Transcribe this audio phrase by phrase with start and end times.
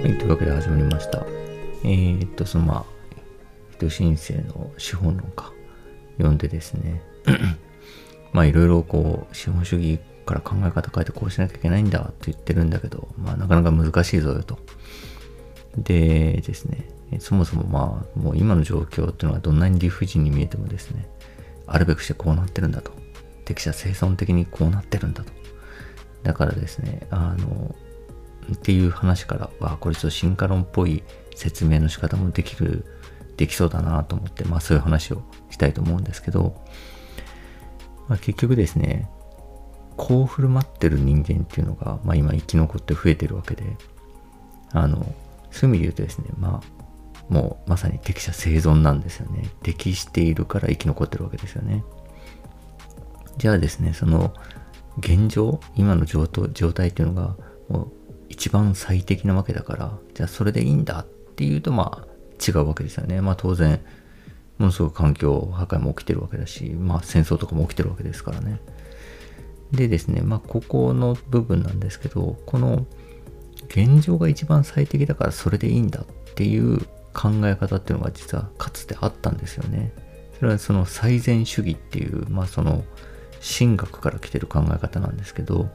[0.00, 1.26] はい、というわけで始まりました。
[1.84, 2.84] えー、っと、そのまあ、
[3.74, 5.52] 人申請の資本論か、
[6.16, 7.02] 読んでですね、
[8.32, 14.58] まあいろいろこう、資本主義から考え方変えてこうしなきゃいけないんだって言ってるんだけど、まあなかなか難しいぞよと。
[15.76, 21.06] でですね、そもそもまあ、もう今の状況っていうのはどんなに理不尽に見えてもですね、
[21.66, 22.90] あるべくしてこうなってるんだと。
[23.44, 25.32] 適者生存的にこうなってるんだと。
[26.22, 27.74] だからですね、あの、
[28.54, 31.02] っていう話からわこれちょっと進化論っぽい
[31.34, 32.84] 説明の仕方もできる
[33.36, 36.62] できそうだなと思ってまあそういう話をしたいと思うんですけど、
[38.08, 39.08] まあ、結局ですね
[39.96, 43.64] こう振る舞ってる人間っていうのが、まあ、今生き残って増えてるわけで
[44.72, 45.14] あの
[45.50, 46.80] そういう意味で言うとですねまあ
[47.32, 49.48] もうまさに適者生存なんですよね。
[49.62, 51.84] 適しているから生き残ってるわけですよね。
[53.38, 54.34] じゃあですねその
[54.98, 57.36] 現状今の状態っていうのが
[57.68, 57.92] もう
[58.30, 63.20] 一番最適なわけだから、じゃあそれでいいんだっていうとまあ違うわけですよね。
[63.20, 63.80] まあ当然、
[64.56, 68.60] ものすごく環境破壊も起きてるわけだし、まあ戦争とかも起きてるわけですからね。
[69.72, 72.86] でですね、まあここの部分なんですけど、この
[73.68, 76.80] 現状が一番最適だからそれでいいんだっていう
[77.12, 79.92] 考え方っていうのが実はかつてあったんですよね。
[80.38, 82.84] それはその最善主義っていう、まあその
[83.58, 85.68] 神学から来てる考え方なんですけど、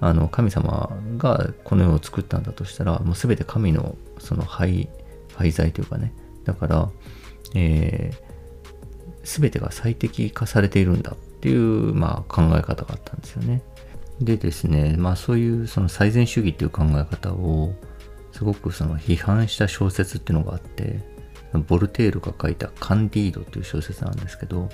[0.00, 4.88] あの神様がこの世を作ったんだとしたらもう全て神のその廃
[5.36, 6.12] 廃材というかね。
[6.44, 6.90] だから、
[7.54, 13.62] えー、全てが最適化されているんだっていう、まあ、考え方があったんですよね。
[14.20, 17.74] でですねまあそういうその最善主義っていう考え方を
[18.32, 21.00] すごくその批判した小説っていうのがあって
[21.66, 24.68] ボルテールが書いた「カンディード」っていう小説なんですけど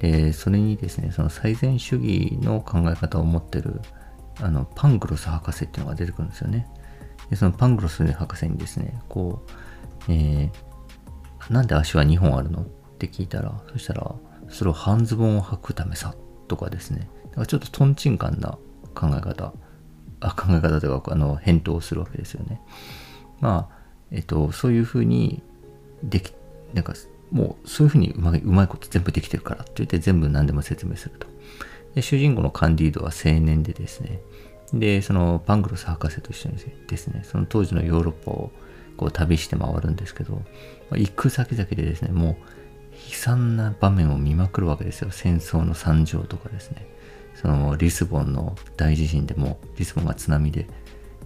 [0.00, 3.80] でそれにですねその最善主義の考え方を持ってる
[4.40, 6.66] あのパングロス博士っていうのが出てくるんですよね。
[7.30, 9.42] でそのパングロス博士にですね、こ
[10.08, 12.62] う、えー、なんで足は2本あるの？
[12.62, 12.64] っ
[12.98, 14.14] て聞いたら、そしたら、
[14.48, 16.14] それを半ズボンを履くためさ、
[16.48, 18.58] とかですね、だからちょっとトンチンカンな
[18.94, 19.52] 考え方、
[20.20, 22.60] あ考え方というか、あの、返答をするわけですよね。
[23.40, 23.76] まあ、
[24.10, 25.42] えっと、そういうふうに
[26.02, 26.32] でき、
[26.72, 26.94] なんか、
[27.30, 31.26] もうそういうふうにうまいうまいこと全部できてるからって言って全部何でも説明すると。
[31.94, 34.20] で主人公のカンディードは青年でですね、
[34.72, 36.56] で、そのパングロス博士と一緒に
[36.88, 38.50] ですね、その当時のヨーロッパを
[38.96, 40.42] こう旅して回るんですけど、
[40.90, 42.36] ま行く先々でですね、もう悲
[43.12, 45.10] 惨な場面を見まくるわけですよ。
[45.10, 46.86] 戦争の惨状とかですね。
[47.34, 50.66] そのリスボンの大地震でもリスボンが津波で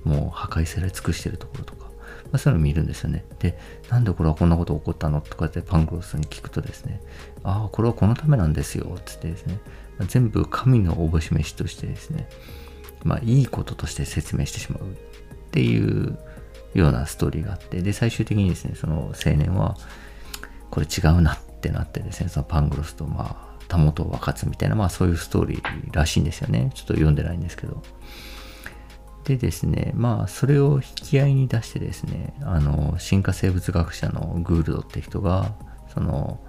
[0.04, 1.90] もう破壊され尽くしてるところとか、
[2.24, 3.24] まあ、そういうの見るんですよね。
[3.38, 3.58] で、
[3.90, 5.20] なんでこれはこんなこと起こったの？
[5.20, 7.00] とかってパングロスに聞くとですね、
[7.44, 9.58] ああ、これはこのためなんですよ、つってですね、
[10.06, 12.28] 全部神のおぼし飯としてですね、
[13.04, 14.94] まあいいこととして説明してしまうっ
[15.50, 16.18] ていう
[16.74, 19.76] ようなストーリーがあって、で、最終的にですね、その青年は、
[20.70, 26.70] これ違うなってなってですね、そのパングロスとまあ、たもとを分かつみたいな、まあそういうストーリーらしいんですよね。
[26.74, 27.82] ちょっと読んでないんですけど。
[29.24, 35.54] でですね、まあそれを引き合いに出してですね、あの、進化生物学者のグールドって人が、
[35.92, 36.40] その、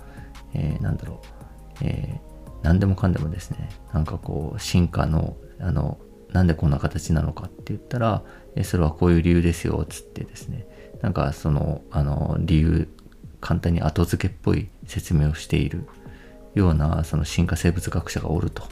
[0.54, 2.29] えー、なんだろう、えー、
[2.62, 5.98] 何でもかんでもですね、なんかこう、進化の、あの、
[6.34, 8.24] なんでこんな形なのかって言ったら、
[8.56, 10.68] えそれはこういう理由ですよっ、つってですね、
[11.02, 12.88] なんかその、あの、理由、
[13.42, 15.86] 簡単に後付けっぽい説明をしている
[16.54, 18.64] ような、その進化生物学者がおると。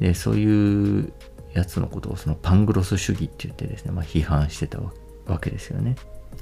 [0.00, 1.12] で、そういう
[1.54, 5.96] やつのことをそのパングロス主義って言ってですね、まあ、批判してたわけですよね。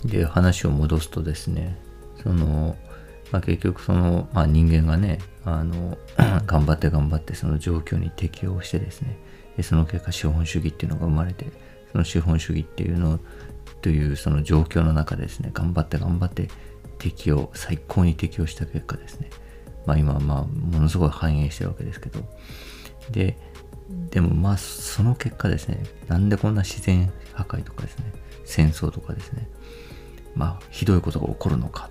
[0.04, 1.78] で、話を戻すとですね、
[2.22, 2.76] その、
[3.30, 5.98] まあ、結局その、まあ、人間がね、あの、
[6.46, 9.18] 頑張って頑張ってその状況に適応してですね、
[9.56, 11.46] でその結果資本主義っていうのが生まれて、
[11.92, 13.18] その資本主義っていうの
[13.82, 16.48] というその状況の中でですね、頑張って頑張って
[16.98, 19.30] 適応、最高に適応した結果ですね、
[19.86, 22.20] まあ今はまあものすごい反映してるわけですけど、
[23.10, 23.36] で、
[24.10, 28.12] でもまあその結果ですね、なんでこんな自然破壊とかですね、
[28.44, 29.48] 戦争とかですね、
[30.34, 31.90] まあひどいことが起こるのか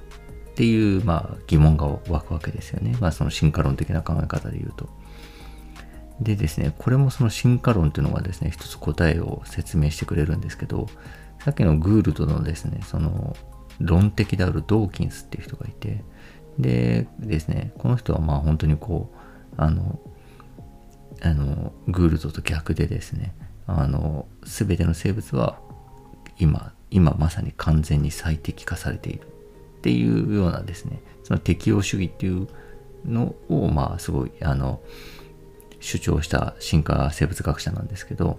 [0.58, 2.98] っていう、まあ、疑問が湧くわけですよね。
[3.00, 4.90] まあ、その進化論的な考え方で言うと。
[6.20, 10.88] でですね、これもその進化論っていうのがですね、一つ答えを説明してくれるんですけど、
[11.38, 13.38] さっきのグールドのですね、その
[13.80, 16.04] 論的であるドーキンスっていう人がいて、
[16.58, 19.18] でですね、この人はまあ本当にこう、
[19.58, 20.00] あの、
[21.22, 23.36] あの、グールドと逆でですね、
[23.68, 25.60] あの、すべての生物は
[26.40, 29.37] 今、今まさに完全に最適化されている。
[29.88, 32.50] っていうようなですね、その適応主義っていう
[33.06, 34.82] のを、まあ、すごい、あの、
[35.80, 38.38] 主張した進化生物学者なんですけど、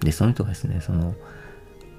[0.00, 1.14] で、その人がですね、その、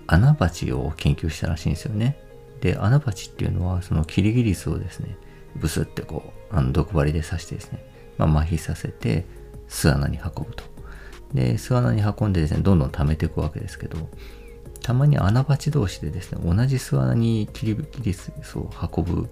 [0.06, 2.20] 穴鉢を研究したらしいんですよね。
[2.60, 5.16] で、穴鉢っていうのは、そのキリギリスをですね、
[5.56, 7.86] ブスってこう、あの毒針で刺してですね、
[8.18, 9.26] まあ、麻痺させて
[9.70, 10.66] 巣穴に運ぶと。
[11.34, 14.10] で、巣穴に運んでですね、どんどん溜めていくわけですけど、
[14.82, 19.30] たまに穴鉢同士でですね、同じ巣穴にキリギリスを運ぶ、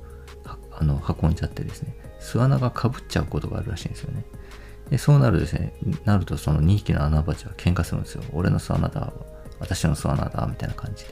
[0.71, 4.23] あの、運んじゃってですね、巣穴がかぶっちゃうことがあるらしいんですよね。
[4.89, 5.73] で、そうなるとですね、
[6.05, 8.23] なるとその2匹の穴鉢は喧嘩するんですよ。
[8.33, 9.13] 俺の巣穴だ、
[9.59, 11.05] 私の巣穴だ、みたいな感じ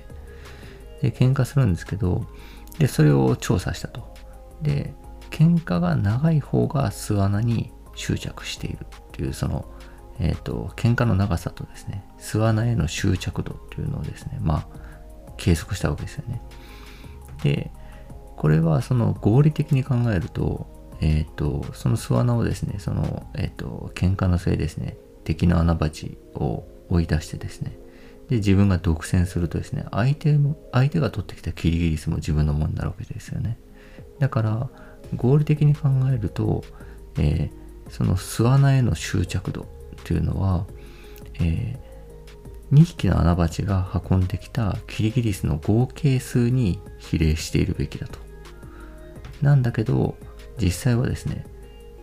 [1.01, 1.11] で。
[1.11, 2.25] で、喧嘩するんですけど、
[2.79, 4.15] で、それを調査したと。
[4.61, 4.93] で、
[5.31, 9.65] 喧嘩が長い方が巣穴に執着しているっていう、その、
[10.19, 14.67] えっ、ー、と、喧嘩の長さとですね、巣穴への執着度っていうのをですね、まあ、
[15.37, 16.41] 計測したわけですよね。
[17.43, 17.71] で、
[18.35, 20.67] これはその合理的に考えると、
[21.01, 27.77] えっ、ー、と、その巣穴をですね、その、えっ、ー、と、喧嘩のせいですね、敵の穴鉢を追い出してですね、
[28.29, 33.57] で、自分が独占するとですね、相手も、相手が取ってきたキリギリスも自分のものになるわけですよね。
[34.19, 34.69] だから、
[35.15, 36.63] 合理的に考えると、
[37.17, 39.76] えー、その巣穴への執着度
[40.07, 40.65] というのは、
[41.35, 48.19] えー、2匹の穴鉢が運んできたキリギリスの合計数に比例しているべきだと。
[49.41, 50.15] なんだけど、
[50.61, 51.45] 実際はですね、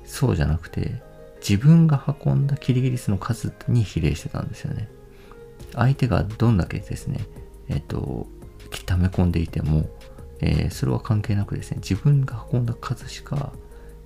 [0.05, 1.03] そうじゃなくて、
[1.47, 4.89] 自分が運んだキリギリスの数に比例してたんですよね。
[5.75, 7.21] 相手がどんだけですね、
[7.69, 8.27] えっ、ー、と、
[8.85, 9.89] 溜め込んでいても、
[10.41, 13.53] えー、それは関係なくですね、自分が運んだ数しか、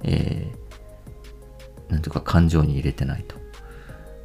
[0.04, 3.37] えー、なんていうか感情に入れてないと。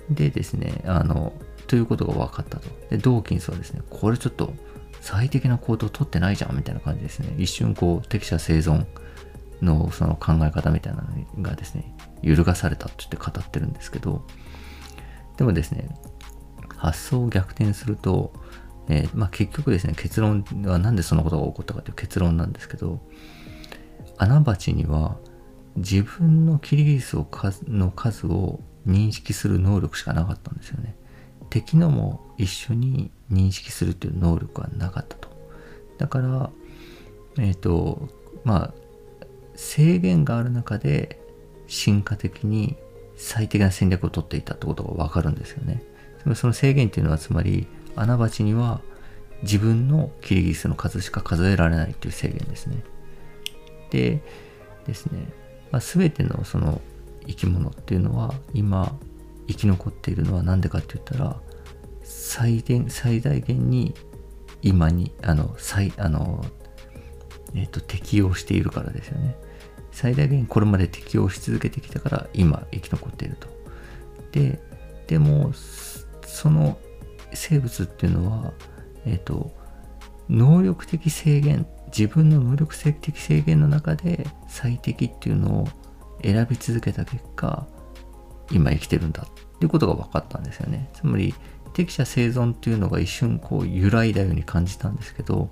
[0.09, 1.33] でですね、あの、
[1.67, 2.69] ということが分かったと。
[2.89, 4.53] で、ドーキンスはですね、これちょっと
[5.01, 7.33] 最適な行動を取ってないじゃんみたいな感じですね。
[7.38, 8.85] 一瞬こう、適者生存
[9.61, 14.25] のその考え方みたいなのがですね、揺るがされたって言って語ってるんですけど、
[15.38, 15.88] でもですね、
[16.77, 18.33] 発想を逆転すると、
[18.89, 22.99] えー、まあ、結局ですね、結論はなんでそのことが起こったかという結論なんですけど、
[24.17, 25.17] 穴鉢には
[25.75, 27.27] 自分のキリギリスを
[27.67, 30.95] の数を認識する能力しかなかったんですよね。
[31.50, 35.30] 敵のも一緒に認識するという能力はなかったと。
[35.97, 36.50] だから、
[37.38, 38.09] えっ、ー、と、
[38.44, 38.74] まあ、
[39.56, 41.19] 制限がある中で
[41.68, 42.75] 進化的に
[43.15, 45.83] 最適な戦略を取っていたってことがわかるんですよね。
[46.35, 48.81] その制限っていうのはつまり穴鉢には
[49.44, 52.83] 自分のキリギリスの数しか数えられないっていう制限ですね。
[53.91, 54.21] で
[54.88, 55.27] ですね、
[55.71, 56.81] まあ、全てのその
[57.27, 58.97] 生き物っていうのは今
[59.47, 61.39] 生き残っているのは何でかって言ったら
[62.03, 63.93] 最大最大限に
[64.61, 66.45] 今にあの最あの、
[67.53, 69.35] えっ、と適応しているからですよね。
[69.91, 73.47] 最大限これまで適応し続けてきたから今生き残っていると。
[74.31, 74.59] で、
[75.07, 75.51] でも
[76.25, 76.77] その
[77.33, 78.53] 生物っていうのは、
[79.05, 79.51] えっ、と、
[80.29, 85.67] 能力的制限、自分の能力的制限の中で最適っていうのを
[86.23, 87.67] 選び続けた結果、
[88.51, 90.89] 今生きてるんだっていうことが分かったんですよね。
[90.93, 91.33] つまり、
[91.73, 95.49] 適者生存っていうのが一瞬こう揺らいだように感じたんですけど、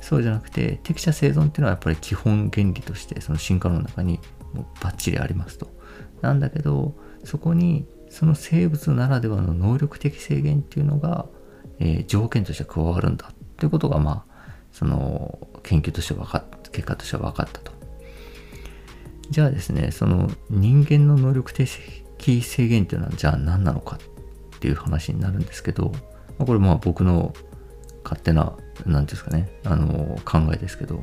[0.00, 4.18] そうじゃなくて、適者生存っていうのはやっぱり基本原理としてその進化論の中に
[4.52, 5.70] もうバッチリありますと。
[6.20, 6.94] なんだけど、
[7.24, 11.26] そこにその生物ならではの能力的制限っていうのが、
[11.78, 17.72] えー、条件として加わるんだということが、まあ、その研究として分かっ結果としては分かったと。
[19.30, 25.92] じゃあですね、その人間の能力的制限っていうのはじゃあ何なのかっていう話になるんですけど、
[26.38, 27.32] ま、これまあ僕の
[28.02, 31.02] 勝手な、何ていうんですかね、あの考えですけど、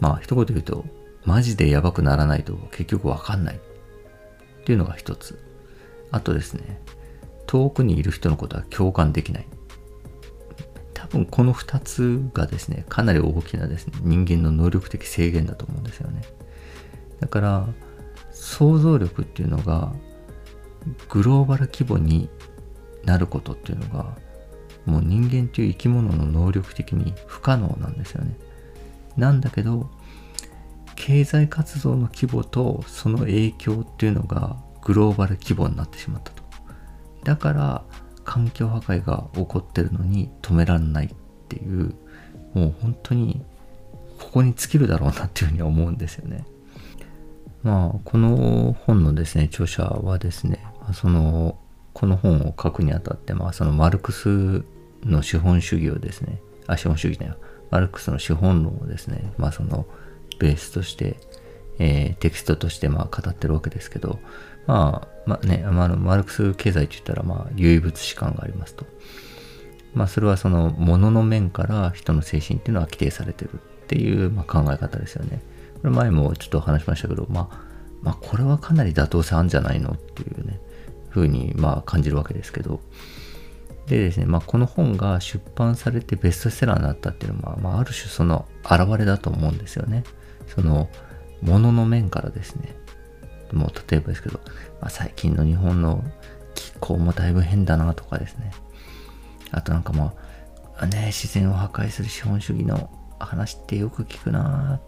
[0.00, 0.84] まあ一言言うと、
[1.24, 5.38] マジでやばくならないと結局わかんないっていうのが一つ。
[6.10, 6.82] あとですね、
[7.46, 9.46] 遠くにいる人のことは共感できない。
[11.12, 16.22] 分この二つがですね、かなり大きなですね、人間の能力的制限だと思うんですよね。
[17.20, 17.66] だから、
[18.32, 19.92] 想像力っていうのが、
[21.08, 22.28] グローバル規模に
[23.04, 24.16] なることっていうのが、
[24.86, 28.36] もう人間という生き物の能力的に不可能なんですよね。
[29.16, 29.90] なんだけど、
[30.96, 36.42] 経済活動の規模とその影響っていうのがグローバル規模になってしまったと。
[37.24, 37.84] だから
[38.24, 41.08] 環境破壊が起こってるのに止められないっ
[41.48, 41.94] ていう、
[42.54, 43.42] もう本当に
[44.18, 46.44] ここに尽きるだろうなっていうふうに思うんですよね。
[47.62, 50.64] まあ、この本のですね、著者はですね、
[50.94, 51.58] その、
[51.92, 54.64] この本を書くにあたって、まあ、そのマルクス
[55.04, 57.36] の資本主義をですね、あ、資本主義だよ。
[57.70, 59.86] マルクスの資本論をですね、まあ、その、
[60.38, 61.16] ベースとして、
[61.78, 64.18] えー、テキストとしてまあ語ってるわけですけど、
[64.66, 68.86] まあ、まあね、まあ、マルクス経済って言ったら、まあ、唯物史観がありますと。
[69.94, 75.42] まあそれはその物の面から人の精神っていうのは規定されてるっていうまあ考え方ですよね。
[75.82, 77.60] これ前もちょっと話しましたけど、まあ、
[78.02, 80.60] まあこれはかなり妥当性あるんじゃないのっていうね、
[81.10, 82.80] ふうにまあ感じるわけですけど、
[83.86, 90.04] でですね、まあ、この本が出版されてベストセラーになったっていうのは、まあ、ある種その表れだと思うんですよね。
[90.46, 90.88] その、
[91.42, 92.74] もの面からですね。
[93.52, 94.40] もう例えばですけど、
[94.80, 96.02] まあ、最近の日本の
[96.54, 98.52] 気候もだいぶ変だなとかですね。
[99.50, 100.14] あとなんかま
[100.78, 104.80] あ、ね、自然を破壊する資本主義の話ってよく聞くな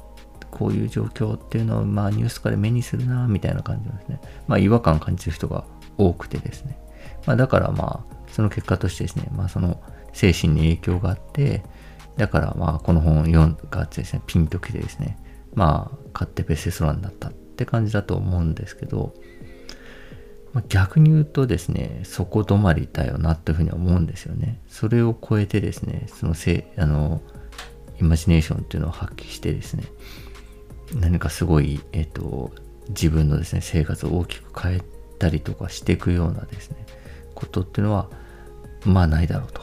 [0.50, 4.20] こういう状況っていうのをまあニュースとかで目にするなみたいな感じですね。
[4.46, 5.64] まあ違和感感じる人が
[5.98, 6.78] 多くてですね。
[7.26, 9.80] まあだからまあ、その結果としてですね、まあその
[10.12, 11.62] 精神に影響があって、
[12.16, 15.18] だからまあこの本を読んがですね、ピンときてですね、
[15.54, 19.12] まあ買ってベストラーになったって感じだと思うんですけど、
[20.54, 24.60] まあ、逆に言うとですね、そこ止まりだよなというふうに思うんですよね。
[24.68, 27.20] それを超えてですね、そのせあの、
[28.00, 29.84] イマジネーションっていうのを発揮してですね、
[30.94, 32.52] 何かすごい、えっ、と、
[32.88, 34.80] 自分のですね、生活を大きく変え
[35.18, 36.86] たりとかしていくようなですね、
[37.34, 38.08] ことっていうのは、
[38.84, 39.62] まあないだろうと。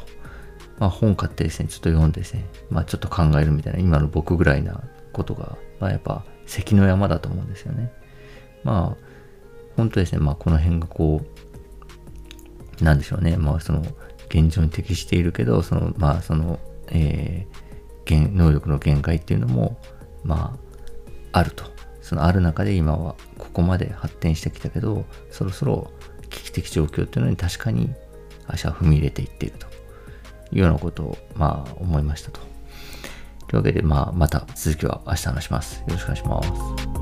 [0.79, 7.91] まあ本買ってですね、ちょっと読んでですね、まあちょっと考えるみたいな、今の僕ぐらいなことが、まあやっぱ関の山だと思うんですよね。
[8.63, 9.03] まあ、
[9.77, 11.21] 本当ですね、まあこの辺がこ
[12.79, 13.83] う、なんでしょうね、まあその、
[14.29, 19.77] 現状に適しているけど、その、まあその、えー、能力の限界っていうのも、
[20.23, 20.57] ま
[21.33, 21.63] あ、あると。
[22.01, 25.91] そのある中で今はここまで発展してきたけど、そろそろ
[26.29, 27.93] 危機的状況っていうのに確かに
[28.47, 29.67] 足は踏み入れていっていると
[30.51, 32.50] いうようなことを、まあ思いましたと。
[33.51, 35.81] というわけで、まあまた続きは明日話します。
[35.81, 37.00] よろしくお願いします。